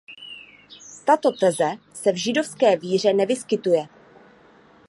[1.05, 3.87] Tato teze se v židovské víře nevyskytuje.